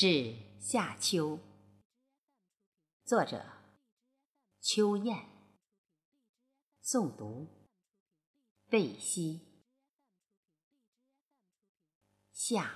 [0.00, 1.38] 致夏秋，
[3.04, 3.44] 作者
[4.58, 5.14] 秋雁，
[6.82, 7.46] 诵读
[8.70, 9.42] 贝西。
[12.32, 12.70] 夏，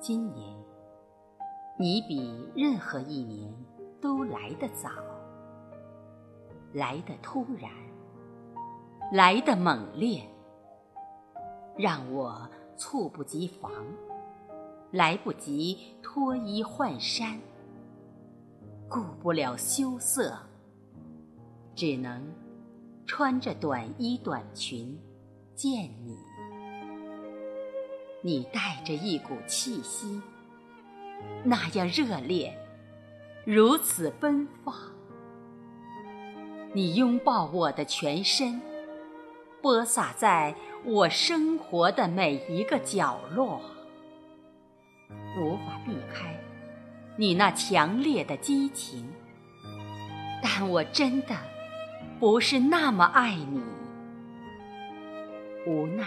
[0.00, 0.64] 今年
[1.76, 3.52] 你比任何一年
[4.00, 5.17] 都来得早。
[6.72, 7.70] 来的突然，
[9.12, 10.22] 来的猛烈，
[11.76, 13.72] 让我猝不及防，
[14.90, 17.38] 来不及脱衣换衫，
[18.88, 20.38] 顾不了羞涩，
[21.74, 22.22] 只能
[23.06, 24.98] 穿着短衣短裙
[25.54, 26.16] 见你。
[28.20, 30.20] 你带着一股气息，
[31.44, 32.54] 那样热烈，
[33.46, 34.97] 如此奔放。
[36.78, 38.62] 你拥抱我的全身，
[39.60, 43.60] 播撒在我生活的每一个角落，
[45.36, 46.38] 无法避开
[47.16, 49.04] 你那强烈的激情。
[50.40, 51.34] 但我真的
[52.20, 53.60] 不是那么爱你，
[55.66, 56.06] 无奈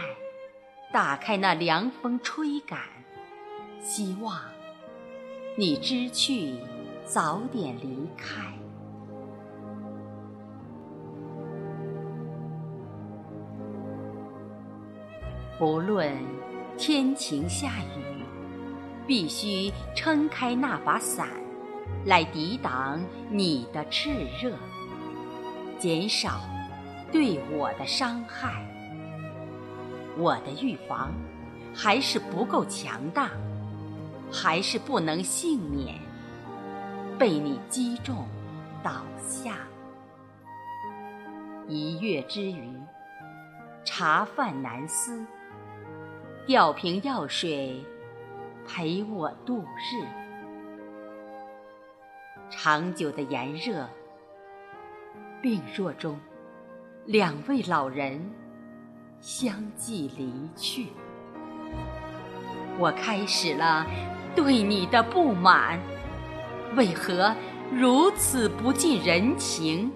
[0.94, 2.80] 打开那凉风吹感，
[3.82, 4.40] 希望
[5.58, 6.56] 你知趣，
[7.04, 8.54] 早点离开。
[15.62, 16.18] 不论
[16.76, 18.26] 天晴下雨，
[19.06, 21.28] 必须撑开那把伞，
[22.04, 24.10] 来抵挡你的炽
[24.42, 24.58] 热，
[25.78, 26.42] 减少
[27.12, 28.66] 对我的伤害。
[30.18, 31.12] 我的预防
[31.76, 33.30] 还是不够强大，
[34.32, 35.94] 还是不能幸免
[37.20, 38.28] 被你击中
[38.82, 39.58] 倒下。
[41.68, 42.68] 一月之余，
[43.86, 45.24] 茶饭难思。
[46.48, 47.86] 吊瓶药水
[48.68, 50.04] 陪我度日，
[52.50, 53.88] 长久的炎热，
[55.40, 56.20] 病弱中，
[57.06, 58.20] 两位老人
[59.20, 60.88] 相继离去，
[62.80, 63.86] 我开始了
[64.36, 65.80] 对你的不满，
[66.76, 67.36] 为何
[67.72, 69.92] 如此不近人情，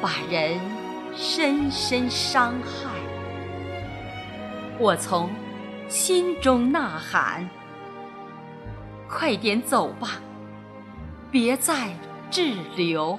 [0.00, 0.58] 把人
[1.14, 3.03] 深深伤害？
[4.80, 5.30] 我从
[5.88, 7.48] 心中呐喊
[9.08, 10.20] ：“快点走吧，
[11.30, 11.94] 别再
[12.28, 13.16] 滞留。”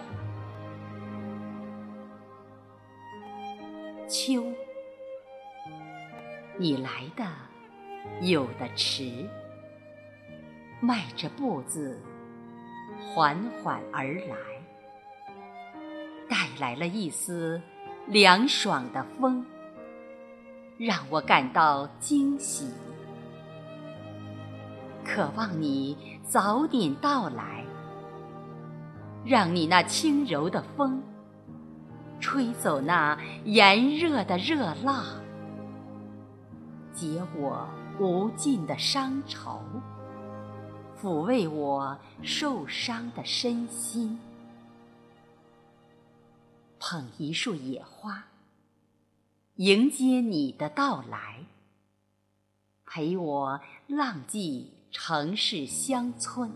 [4.08, 4.44] 秋，
[6.58, 7.26] 你来的
[8.22, 9.28] 有的迟，
[10.82, 12.04] 迈着步子
[13.00, 14.36] 缓缓而来，
[16.30, 17.62] 带来了一丝
[18.08, 19.46] 凉爽的风。
[20.78, 22.68] 让我感到惊喜，
[25.06, 25.98] 渴望你
[26.28, 27.64] 早点到来，
[29.24, 31.02] 让你那轻柔的风
[32.20, 35.06] 吹走那炎热的热浪，
[36.94, 37.66] 解我
[37.98, 39.62] 无尽的伤愁，
[41.02, 44.20] 抚慰我受伤的身心，
[46.80, 48.22] 捧一束野花。
[49.58, 51.46] 迎接你的到来，
[52.86, 56.52] 陪我浪迹城市乡村，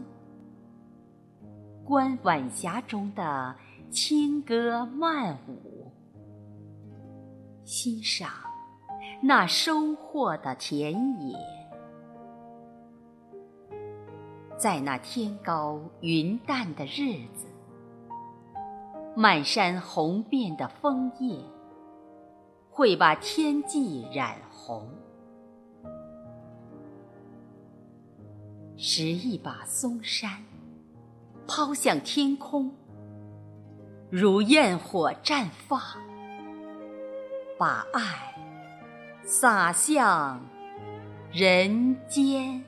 [1.85, 3.55] 观晚霞中的
[3.89, 5.89] 轻歌曼舞，
[7.63, 8.29] 欣赏
[9.23, 11.37] 那收获的田野，
[14.57, 17.47] 在那天高云淡的日子，
[19.15, 21.41] 满山红遍的枫叶。
[22.79, 24.89] 会把天际染红，
[28.77, 30.41] 拾一把松山，
[31.45, 32.71] 抛向天空，
[34.09, 35.81] 如焰火绽放，
[37.57, 38.33] 把爱
[39.25, 40.39] 洒向
[41.33, 42.63] 人间。